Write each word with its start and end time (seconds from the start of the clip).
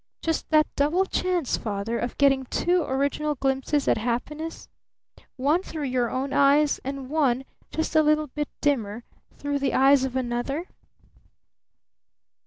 Just 0.23 0.49
that 0.49 0.65
double 0.75 1.05
chance, 1.05 1.57
Father, 1.57 1.99
of 1.99 2.17
getting 2.17 2.45
two 2.45 2.81
original 2.81 3.35
glimpses 3.35 3.87
at 3.87 3.99
happiness? 3.99 4.67
One 5.35 5.61
through 5.61 5.83
your 5.83 6.09
own 6.09 6.33
eyes, 6.33 6.79
and 6.83 7.07
one 7.07 7.45
just 7.69 7.95
a 7.95 8.01
little 8.01 8.25
bit 8.25 8.47
dimmer 8.61 9.03
through 9.37 9.59
the 9.59 9.75
eyes 9.75 10.03
of 10.03 10.15
another?" 10.15 10.65